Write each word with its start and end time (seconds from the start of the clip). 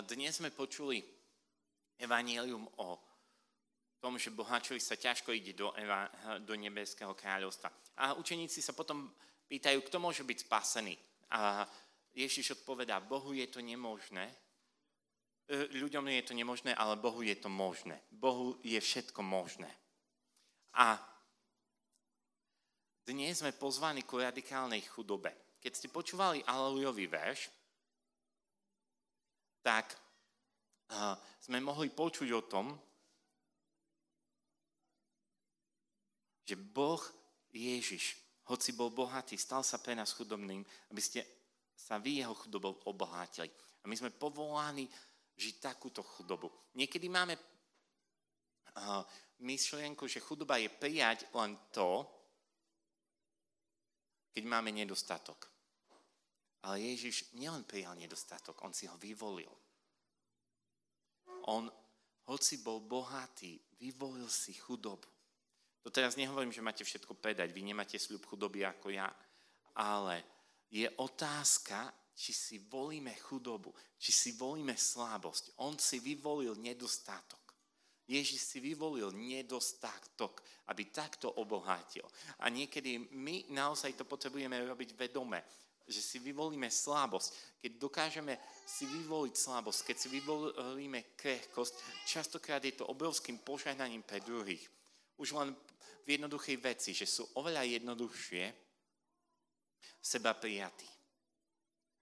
Dnes 0.00 0.40
sme 0.40 0.48
počuli 0.48 1.04
evanílium 2.00 2.64
o 2.80 2.96
tom, 4.00 4.16
že 4.16 4.32
bohačovi 4.32 4.80
sa 4.80 4.96
ťažko 4.96 5.36
ide 5.36 5.52
do, 5.52 5.68
eva, 5.76 6.08
do 6.40 6.56
nebeského 6.56 7.12
kráľovstva. 7.12 7.68
A 8.00 8.16
učeníci 8.16 8.64
sa 8.64 8.72
potom 8.72 9.12
pýtajú, 9.44 9.84
kto 9.84 10.00
môže 10.00 10.24
byť 10.24 10.38
spasený. 10.48 10.96
A 11.36 11.68
Ježiš 12.16 12.56
odpovedá, 12.56 13.04
Bohu 13.04 13.36
je 13.36 13.44
to 13.52 13.60
nemožné, 13.60 14.32
e, 15.52 15.68
ľuďom 15.76 16.08
je 16.08 16.24
to 16.24 16.32
nemožné, 16.32 16.72
ale 16.72 16.96
Bohu 16.96 17.20
je 17.20 17.36
to 17.36 17.52
možné. 17.52 18.00
Bohu 18.08 18.56
je 18.64 18.80
všetko 18.80 19.20
možné. 19.20 19.68
A 20.72 20.96
dnes 23.04 23.44
sme 23.44 23.52
pozvaní 23.52 24.08
ku 24.08 24.16
radikálnej 24.16 24.80
chudobe. 24.88 25.36
Keď 25.60 25.72
ste 25.76 25.92
počúvali 25.92 26.40
Alelujový 26.48 27.12
verš, 27.12 27.61
tak 29.62 29.96
sme 31.40 31.58
mohli 31.62 31.88
počuť 31.88 32.28
o 32.34 32.42
tom, 32.44 32.66
že 36.42 36.58
Boh 36.58 37.00
Ježiš, 37.54 38.18
hoci 38.50 38.74
bol 38.74 38.90
bohatý, 38.90 39.38
stal 39.38 39.62
sa 39.62 39.78
pre 39.78 39.94
nás 39.94 40.10
chudobným, 40.12 40.66
aby 40.90 41.00
ste 41.00 41.22
sa 41.72 42.02
vy 42.02 42.20
jeho 42.20 42.34
chudobou 42.34 42.82
obohátili. 42.90 43.48
A 43.82 43.88
my 43.88 43.94
sme 43.94 44.10
povolaní 44.10 44.90
žiť 45.38 45.54
takúto 45.62 46.02
chudobu. 46.02 46.50
Niekedy 46.74 47.06
máme 47.08 47.38
myšlienku, 49.38 50.08
že 50.08 50.24
chudoba 50.24 50.56
je 50.58 50.68
prijať 50.68 51.28
len 51.34 51.56
to, 51.70 52.06
keď 54.32 54.44
máme 54.48 54.72
nedostatok. 54.72 55.51
Ale 56.62 56.78
Ježiš 56.78 57.34
nielen 57.34 57.66
prijal 57.66 57.98
nedostatok, 57.98 58.54
on 58.62 58.70
si 58.70 58.86
ho 58.86 58.94
vyvolil. 58.98 59.50
On, 61.50 61.66
hoci 62.30 62.62
bol 62.62 62.78
bohatý, 62.86 63.58
vyvolil 63.82 64.30
si 64.30 64.54
chudobu. 64.54 65.10
To 65.82 65.90
teraz 65.90 66.14
nehovorím, 66.14 66.54
že 66.54 66.62
máte 66.62 66.86
všetko 66.86 67.18
predať, 67.18 67.50
vy 67.50 67.66
nemáte 67.66 67.98
sľub 67.98 68.22
chudoby 68.22 68.62
ako 68.62 68.94
ja, 68.94 69.10
ale 69.74 70.22
je 70.70 70.86
otázka, 70.86 71.90
či 72.14 72.30
si 72.30 72.56
volíme 72.70 73.10
chudobu, 73.18 73.74
či 73.98 74.14
si 74.14 74.30
volíme 74.38 74.78
slabosť. 74.78 75.58
On 75.66 75.74
si 75.74 75.98
vyvolil 75.98 76.54
nedostatok. 76.54 77.42
Ježiš 78.06 78.38
si 78.38 78.58
vyvolil 78.60 79.10
nedostatok, 79.10 80.44
aby 80.70 80.92
takto 80.92 81.32
obohatil. 81.40 82.04
A 82.44 82.52
niekedy 82.52 83.10
my 83.16 83.50
naozaj 83.50 83.96
to 83.96 84.04
potrebujeme 84.04 84.54
robiť 84.62 84.94
vedome 84.94 85.40
že 85.88 86.00
si 86.02 86.18
vyvolíme 86.18 86.70
slabosť, 86.70 87.58
keď 87.62 87.72
dokážeme 87.78 88.34
si 88.66 88.86
vyvoliť 88.86 89.34
slabosť, 89.34 89.80
keď 89.92 89.96
si 89.98 90.08
vyvolíme 90.08 91.14
krehkosť, 91.18 92.06
častokrát 92.06 92.62
je 92.62 92.78
to 92.78 92.88
obrovským 92.88 93.42
požehnaním 93.42 94.02
pre 94.02 94.22
druhých. 94.22 94.62
Už 95.18 95.34
len 95.34 95.54
v 96.06 96.18
jednoduchej 96.18 96.56
veci, 96.58 96.90
že 96.94 97.06
sú 97.06 97.26
oveľa 97.38 97.62
jednoduchšie 97.78 98.44
seba 100.02 100.34
prijatí. 100.34 100.90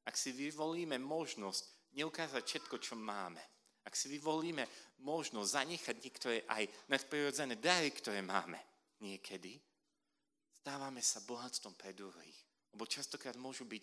Ak 0.09 0.17
si 0.17 0.33
vyvolíme 0.33 0.97
možnosť 0.97 1.93
neukázať 2.01 2.43
všetko, 2.43 2.77
čo 2.81 2.97
máme, 2.97 3.41
ak 3.85 3.93
si 3.97 4.09
vyvolíme 4.09 4.65
možnosť 5.05 5.53
zanechať 5.53 5.97
niektoré 6.01 6.37
aj 6.49 6.65
nadprirodzené 6.89 7.57
dary, 7.61 7.93
ktoré 7.93 8.25
máme 8.25 8.61
niekedy, 9.01 9.61
stávame 10.61 11.01
sa 11.05 11.25
bohatstvom 11.25 11.77
pre 11.77 11.93
druhých. 11.97 12.50
Lebo 12.75 12.87
častokrát 12.87 13.35
môžu 13.37 13.67
byť 13.67 13.83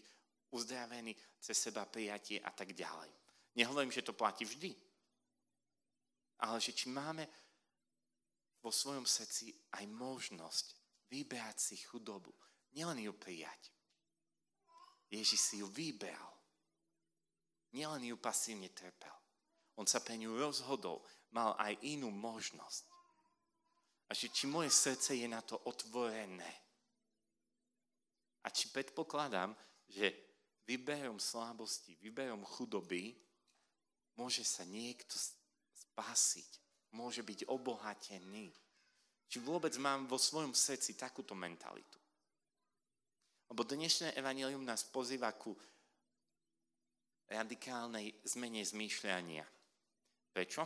uzdravení 0.51 1.15
cez 1.39 1.59
seba 1.59 1.83
prijatie 1.85 2.39
a 2.39 2.51
tak 2.51 2.71
ďalej. 2.71 3.11
Nehovorím, 3.57 3.91
že 3.91 4.05
to 4.05 4.15
platí 4.15 4.45
vždy. 4.45 4.71
Ale 6.45 6.61
že 6.61 6.71
či 6.71 6.93
máme 6.93 7.25
vo 8.61 8.69
svojom 8.69 9.05
srdci 9.05 9.51
aj 9.73 9.85
možnosť 9.89 10.65
vybrať 11.09 11.57
si 11.57 11.75
chudobu. 11.81 12.29
Nielen 12.77 13.01
ju 13.01 13.13
prijať. 13.17 13.73
Ježiš 15.09 15.39
si 15.39 15.55
ju 15.63 15.67
vybral. 15.71 16.31
Nielen 17.73 18.03
ju 18.05 18.15
pasívne 18.19 18.69
trpel. 18.69 19.13
On 19.77 19.87
sa 19.87 20.03
pre 20.03 20.19
ňu 20.19 20.37
rozhodol. 20.37 21.01
Mal 21.31 21.55
aj 21.57 21.79
inú 21.85 22.11
možnosť. 22.11 22.85
A 24.07 24.15
že 24.15 24.31
či 24.31 24.47
moje 24.47 24.71
srdce 24.71 25.15
je 25.15 25.27
na 25.27 25.43
to 25.43 25.59
otvorené 25.67 26.66
a 28.43 28.47
či 28.53 28.69
predpokladám, 28.69 29.55
že 29.87 30.11
výberom 30.67 31.17
slabosti, 31.17 31.95
výberom 32.03 32.43
chudoby 32.43 33.15
môže 34.19 34.43
sa 34.43 34.67
niekto 34.67 35.15
spásiť, 35.15 36.49
môže 36.93 37.23
byť 37.23 37.47
obohatený. 37.47 38.51
Či 39.27 39.37
vôbec 39.43 39.75
mám 39.79 40.07
vo 40.07 40.15
svojom 40.15 40.55
srdci 40.55 40.95
takúto 40.95 41.35
mentalitu. 41.35 41.99
Lebo 43.47 43.63
dnešné 43.63 44.15
evanilium 44.15 44.63
nás 44.63 44.83
pozýva 44.83 45.31
ku 45.35 45.55
radikálnej 47.27 48.15
zmene 48.23 48.63
zmýšľania. 48.63 49.43
Prečo? 50.31 50.63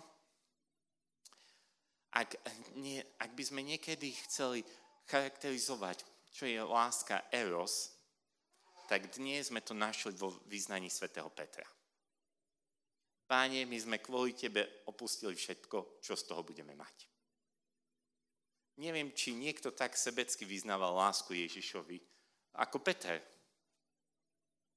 Ak, 2.11 2.37
nie, 2.77 3.01
ak 3.17 3.31
by 3.33 3.43
sme 3.45 3.61
niekedy 3.65 4.13
chceli 4.27 4.61
charakterizovať 5.07 6.05
čo 6.31 6.47
je 6.47 6.63
láska 6.63 7.27
eros, 7.29 7.91
tak 8.87 9.11
dnes 9.11 9.51
sme 9.51 9.59
to 9.63 9.75
našli 9.75 10.15
vo 10.15 10.31
význaní 10.47 10.87
svätého 10.87 11.27
Petra. 11.31 11.67
Páne, 13.27 13.63
my 13.63 13.77
sme 13.79 14.03
kvôli 14.03 14.35
Tebe 14.35 14.83
opustili 14.91 15.35
všetko, 15.35 16.03
čo 16.03 16.19
z 16.19 16.23
toho 16.27 16.43
budeme 16.43 16.75
mať. 16.75 17.07
Neviem, 18.83 19.15
či 19.15 19.31
niekto 19.35 19.71
tak 19.71 19.95
sebecky 19.95 20.43
vyznával 20.43 20.91
lásku 20.95 21.31
Ježišovi 21.31 21.99
ako 22.59 22.83
Peter. 22.83 23.23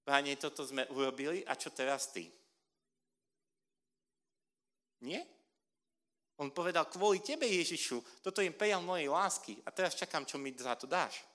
Páne, 0.07 0.39
toto 0.39 0.63
sme 0.63 0.87
urobili 0.95 1.43
a 1.43 1.59
čo 1.59 1.75
teraz 1.75 2.15
Ty? 2.15 2.23
Nie? 5.03 5.27
On 6.39 6.51
povedal, 6.51 6.87
kvôli 6.87 7.23
Tebe, 7.23 7.47
Ježišu, 7.47 8.23
toto 8.23 8.43
je 8.43 8.55
prejav 8.55 8.83
mojej 8.83 9.11
lásky 9.11 9.59
a 9.67 9.75
teraz 9.75 9.99
čakám, 9.99 10.23
čo 10.23 10.39
mi 10.39 10.55
za 10.55 10.79
to 10.79 10.87
dáš. 10.87 11.34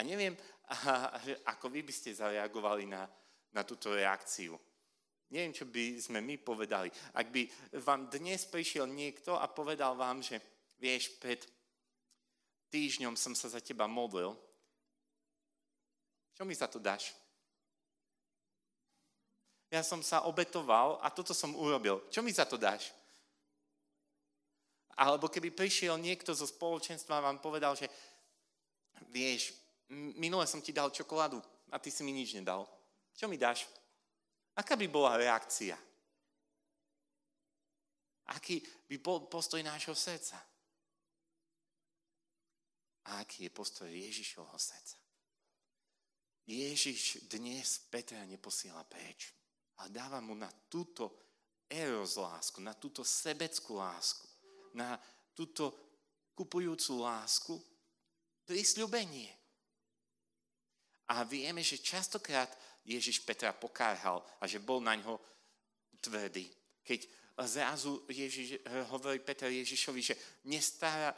A 0.00 0.02
neviem, 0.02 0.32
ako 1.52 1.68
vy 1.68 1.84
by 1.84 1.92
ste 1.92 2.16
zareagovali 2.16 2.88
na, 2.88 3.04
na 3.52 3.62
túto 3.68 3.92
reakciu. 3.92 4.56
Neviem, 5.28 5.52
čo 5.52 5.68
by 5.68 6.00
sme 6.00 6.24
my 6.24 6.40
povedali. 6.40 6.88
Ak 7.12 7.28
by 7.28 7.44
vám 7.84 8.08
dnes 8.08 8.48
prišiel 8.48 8.88
niekto 8.88 9.36
a 9.36 9.44
povedal 9.44 9.92
vám, 9.94 10.24
že 10.24 10.40
vieš, 10.80 11.20
pred 11.20 11.44
týždňom 12.72 13.12
som 13.14 13.36
sa 13.36 13.52
za 13.52 13.60
teba 13.60 13.84
modlil, 13.84 14.32
čo 16.32 16.48
mi 16.48 16.56
za 16.56 16.64
to 16.64 16.80
dáš? 16.80 17.12
Ja 19.68 19.84
som 19.84 20.00
sa 20.00 20.24
obetoval 20.24 20.96
a 21.04 21.12
toto 21.12 21.36
som 21.36 21.52
urobil. 21.52 22.08
Čo 22.08 22.24
mi 22.24 22.32
za 22.32 22.48
to 22.48 22.56
dáš? 22.56 22.90
Alebo 24.96 25.28
keby 25.28 25.52
prišiel 25.52 26.00
niekto 26.00 26.32
zo 26.32 26.48
spoločenstva 26.48 27.20
a 27.20 27.26
vám 27.28 27.38
povedal, 27.38 27.76
že 27.76 27.86
vieš, 29.12 29.54
minule 29.90 30.46
som 30.46 30.62
ti 30.62 30.72
dal 30.72 30.90
čokoládu 30.90 31.42
a 31.70 31.78
ty 31.78 31.90
si 31.90 32.06
mi 32.06 32.14
nič 32.14 32.38
nedal. 32.38 32.66
Čo 33.14 33.26
mi 33.26 33.36
dáš? 33.36 33.66
Aká 34.54 34.78
by 34.78 34.86
bola 34.86 35.18
reakcia? 35.18 35.74
Aký 38.30 38.62
by 38.86 38.96
bol 39.02 39.26
postoj 39.26 39.58
nášho 39.62 39.94
srdca? 39.94 40.38
A 43.10 43.26
aký 43.26 43.50
je 43.50 43.50
postoj 43.50 43.90
Ježišovho 43.90 44.54
srdca? 44.54 44.98
Ježiš 46.46 47.30
dnes 47.30 47.78
Petra 47.90 48.22
neposiela 48.26 48.82
preč, 48.86 49.34
ale 49.78 49.90
dáva 49.90 50.18
mu 50.22 50.34
na 50.34 50.50
túto 50.70 51.14
eros 51.70 52.18
lásku, 52.18 52.58
na 52.58 52.74
túto 52.74 53.06
sebeckú 53.06 53.78
lásku, 53.78 54.26
na 54.74 54.98
túto 55.34 55.70
kupujúcu 56.34 57.06
lásku 57.06 57.54
prisľubenie. 58.46 59.39
A 61.10 61.26
vieme, 61.26 61.58
že 61.66 61.82
častokrát 61.82 62.46
Ježiš 62.86 63.26
Petra 63.26 63.50
pokárhal 63.50 64.22
a 64.38 64.46
že 64.46 64.62
bol 64.62 64.78
na 64.78 64.94
ňo 64.94 65.18
tvrdý. 65.98 66.46
Keď 66.86 67.00
zrazu 67.46 68.06
Ježiš, 68.06 68.62
hovorí 68.94 69.18
Petra 69.18 69.50
Ježišovi, 69.50 70.00
že 70.00 70.14
nestará, 70.46 71.10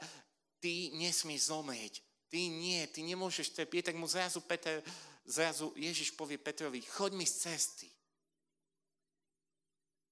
ty 0.62 0.90
nesmieš 0.96 1.52
zomrieť, 1.52 2.00
ty 2.32 2.48
nie, 2.48 2.80
ty 2.88 3.04
nemôžeš 3.04 3.52
trpieť, 3.52 3.92
tak 3.92 4.00
mu 4.00 4.08
zrazu, 4.08 4.40
Peter, 4.40 4.80
zrazu 5.28 5.74
Ježiš 5.76 6.16
povie 6.16 6.40
Petrovi, 6.40 6.80
choď 6.80 7.12
mi 7.12 7.26
z 7.28 7.52
cesty. 7.52 7.88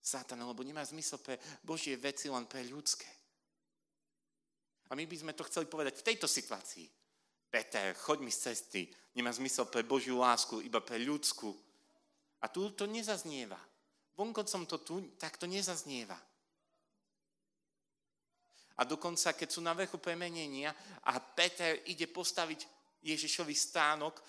Satan, 0.00 0.43
lebo 0.43 0.65
nemá 0.65 0.85
zmysel 0.85 1.21
pre 1.21 1.38
Božie 1.65 1.97
veci, 1.97 2.29
len 2.29 2.44
pre 2.44 2.65
ľudské. 2.67 3.09
A 4.91 4.99
my 4.99 5.06
by 5.06 5.17
sme 5.17 5.32
to 5.37 5.47
chceli 5.47 5.71
povedať 5.71 6.03
v 6.03 6.06
tejto 6.11 6.27
situácii. 6.27 7.00
Peter, 7.50 7.94
choď 7.94 8.19
mi 8.23 8.31
z 8.31 8.38
cesty. 8.38 8.88
Nemá 9.14 9.35
zmysel 9.35 9.67
pre 9.67 9.82
Božiu 9.82 10.23
lásku, 10.23 10.62
iba 10.62 10.79
pre 10.79 11.02
ľudskú. 11.02 11.50
A 12.41 12.47
tu 12.49 12.70
to 12.70 12.87
nezaznieva. 12.87 13.58
Vonkoncom 14.14 14.64
to 14.70 14.79
tu 14.79 15.02
takto 15.19 15.50
nezaznieva. 15.50 16.14
A 18.81 18.85
dokonca, 18.87 19.37
keď 19.37 19.49
sú 19.50 19.61
na 19.61 19.76
vrchu 19.76 20.00
premenenia 20.00 20.73
a 21.05 21.20
Peter 21.20 21.85
ide 21.85 22.08
postaviť 22.08 22.64
Ježišovi 23.05 23.53
stánok, 23.53 24.23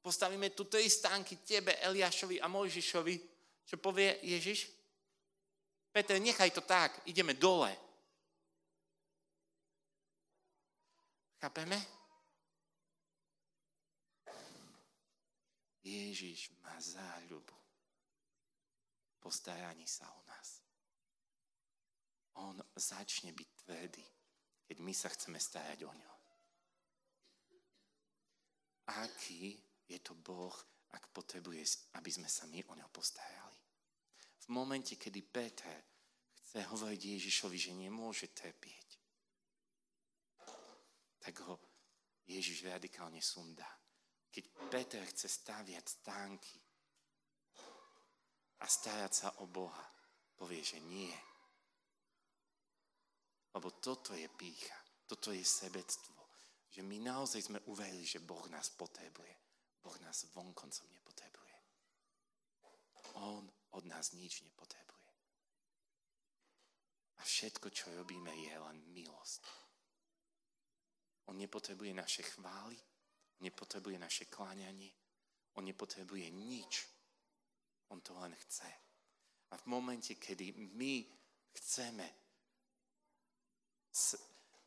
postavíme 0.00 0.56
tu 0.56 0.64
tri 0.64 0.88
stánky 0.88 1.44
tebe, 1.44 1.76
Eliášovi 1.84 2.40
a 2.40 2.48
Mojžišovi, 2.48 3.14
čo 3.68 3.76
povie 3.76 4.16
Ježiš? 4.24 4.72
Peter, 5.92 6.16
nechaj 6.16 6.48
to 6.54 6.62
tak, 6.64 7.04
ideme 7.04 7.34
dole. 7.34 7.76
Chápeme? 11.40 11.99
Ježiš 15.80 16.52
má 16.60 16.76
záľubu 16.76 17.60
postaraní 19.20 19.84
sa 19.84 20.08
o 20.08 20.20
nás. 20.24 20.64
On 22.40 22.56
začne 22.72 23.36
byť 23.36 23.48
tvrdý, 23.62 24.06
keď 24.64 24.76
my 24.80 24.92
sa 24.96 25.12
chceme 25.12 25.36
starať 25.36 25.84
o 25.84 25.92
ňo. 25.92 26.14
Aký 29.04 29.54
je 29.86 29.98
to 30.00 30.16
Boh, 30.16 30.56
ak 30.90 31.06
potrebuje, 31.14 31.62
aby 32.00 32.10
sme 32.10 32.26
sa 32.26 32.48
my 32.48 32.64
o 32.66 32.74
ňo 32.74 32.88
postarali? 32.90 33.60
V 34.40 34.46
momente, 34.50 34.96
kedy 34.96 35.20
Peter 35.22 35.78
chce 36.42 36.64
hovoriť 36.66 36.98
Ježišovi, 36.98 37.58
že 37.60 37.76
nemôže 37.76 38.32
trpieť, 38.34 38.88
tak 41.20 41.36
ho 41.44 41.60
Ježiš 42.26 42.66
radikálne 42.66 43.20
sundá. 43.22 43.68
Keď 44.30 44.44
Peter 44.70 45.02
chce 45.06 45.26
staviať 45.26 45.84
stánky 45.86 46.58
a 48.62 48.66
starať 48.66 49.12
sa 49.12 49.28
o 49.42 49.50
Boha, 49.50 49.82
povie, 50.38 50.62
že 50.62 50.78
nie. 50.78 51.12
Lebo 53.50 53.74
toto 53.82 54.14
je 54.14 54.30
pícha, 54.30 54.78
toto 55.10 55.34
je 55.34 55.42
sebectvo. 55.42 56.14
Že 56.70 56.86
my 56.86 57.02
naozaj 57.02 57.50
sme 57.50 57.58
uverili, 57.66 58.06
že 58.06 58.22
Boh 58.22 58.46
nás 58.46 58.70
potrebuje. 58.70 59.34
Boh 59.82 59.98
nás 60.06 60.30
vonkoncom 60.30 60.86
nepotrebuje. 60.86 61.56
On 63.18 63.42
od 63.74 63.84
nás 63.90 64.14
nič 64.14 64.46
nepotrebuje. 64.46 65.10
A 67.18 67.22
všetko, 67.26 67.68
čo 67.74 67.90
robíme, 67.92 68.30
je 68.32 68.54
len 68.54 68.78
milosť. 68.94 69.42
On 71.26 71.36
nepotrebuje 71.36 71.92
naše 71.92 72.22
chvály, 72.22 72.78
nepotrebuje 73.40 73.96
naše 73.98 74.24
kláňanie, 74.28 74.90
on 75.56 75.64
nepotrebuje 75.64 76.30
nič. 76.30 76.72
On 77.90 77.98
to 78.00 78.14
len 78.14 78.34
chce. 78.38 78.70
A 79.50 79.54
v 79.58 79.64
momente, 79.66 80.14
kedy 80.14 80.54
my 80.78 81.02
chceme 81.58 82.06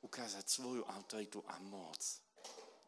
ukázať 0.04 0.44
svoju 0.44 0.84
autoritu 0.84 1.40
a 1.48 1.56
moc 1.64 2.04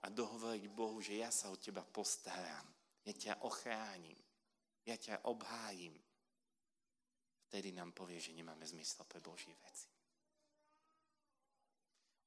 a 0.04 0.12
dohovoriť 0.12 0.64
Bohu, 0.76 1.00
že 1.00 1.24
ja 1.24 1.32
sa 1.32 1.48
o 1.48 1.56
teba 1.56 1.88
postaram, 1.88 2.68
ja 3.08 3.14
ťa 3.16 3.48
ochránim, 3.48 4.20
ja 4.84 5.00
ťa 5.00 5.24
obhájim, 5.32 5.96
vtedy 7.48 7.72
nám 7.72 7.96
povie, 7.96 8.20
že 8.20 8.36
nemáme 8.36 8.68
zmysel 8.68 9.08
pre 9.08 9.24
Boží 9.24 9.56
veci. 9.64 9.88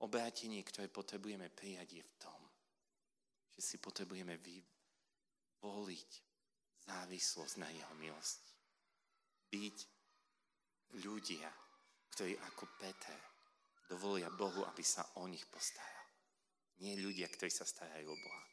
Obrátenie, 0.00 0.64
ktoré 0.64 0.88
potrebujeme 0.88 1.52
prijať, 1.52 2.00
je 2.00 2.02
v 2.06 2.14
tom, 2.16 2.40
že 3.58 3.74
si 3.74 3.76
potrebujeme 3.82 4.38
vyvoliť 4.38 6.10
závislosť 6.86 7.54
na 7.58 7.66
jeho 7.74 7.90
milosti. 7.98 8.54
Byť 9.50 9.78
ľudia, 11.02 11.50
ktorí 12.14 12.38
ako 12.38 12.64
Peter 12.78 13.18
dovolia 13.90 14.30
Bohu, 14.30 14.62
aby 14.62 14.86
sa 14.86 15.02
o 15.18 15.26
nich 15.26 15.42
postaral. 15.50 16.06
Nie 16.78 17.02
ľudia, 17.02 17.26
ktorí 17.26 17.50
sa 17.50 17.66
starajú 17.66 18.06
o 18.06 18.14
Boha. 18.14 18.44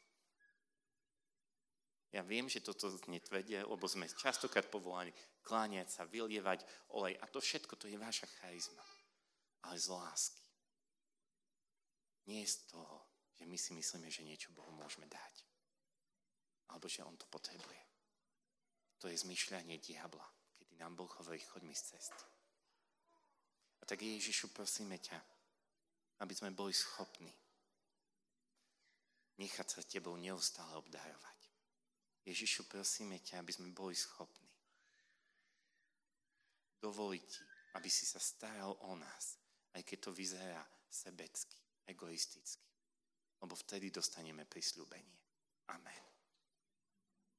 Ja 2.10 2.26
viem, 2.26 2.50
že 2.50 2.64
toto 2.64 2.90
netvedie, 3.06 3.62
lebo 3.62 3.86
sme 3.86 4.10
častokrát 4.10 4.66
povolaní 4.66 5.14
kláňať 5.46 5.86
sa, 5.86 6.02
vylievať 6.02 6.66
olej 6.98 7.14
a 7.22 7.30
to 7.30 7.38
všetko, 7.38 7.78
to 7.78 7.86
je 7.86 7.94
vaša 7.94 8.26
charizma. 8.42 8.82
Ale 9.70 9.78
z 9.78 9.86
lásky. 9.86 10.42
Nie 12.26 12.42
z 12.42 12.66
toho, 12.66 13.05
že 13.36 13.44
my 13.44 13.56
si 13.60 13.76
myslíme, 13.76 14.08
že 14.08 14.24
niečo 14.24 14.52
Bohu 14.56 14.72
môžeme 14.72 15.06
dať. 15.06 15.34
Alebo 16.72 16.88
že 16.88 17.04
On 17.04 17.16
to 17.16 17.28
potrebuje. 17.28 17.80
To 19.04 19.12
je 19.12 19.16
zmyšľanie 19.16 19.76
diabla, 19.78 20.24
kedy 20.56 20.80
nám 20.80 20.96
Boh 20.96 21.10
hovorí, 21.20 21.38
choď 21.40 21.62
mi 21.68 21.76
z 21.76 21.94
cesty. 21.94 22.26
A 23.80 23.84
tak 23.84 24.00
Ježišu, 24.02 24.50
prosíme 24.56 24.96
ťa, 24.96 25.20
aby 26.24 26.32
sme 26.32 26.50
boli 26.50 26.72
schopní 26.72 27.30
nechať 29.36 29.68
sa 29.68 29.80
tebou 29.84 30.16
neustále 30.16 30.72
obdarovať. 30.80 31.38
Ježišu, 32.24 32.66
prosíme 32.66 33.20
ťa, 33.20 33.44
aby 33.44 33.52
sme 33.52 33.68
boli 33.70 33.94
schopní 33.94 34.48
dovoliť 36.80 37.24
ti, 37.24 37.44
aby 37.76 37.88
si 37.90 38.08
sa 38.08 38.20
staral 38.22 38.76
o 38.88 38.92
nás, 38.96 39.36
aj 39.76 39.82
keď 39.84 40.08
to 40.08 40.10
vyzerá 40.12 40.62
sebecky 40.88 41.60
egoisticky. 41.86 42.75
Lebo 43.42 43.54
vtedy 43.54 43.92
dostaneme 43.92 44.48
prisľúbenie. 44.48 45.18
Amen. 45.72 46.15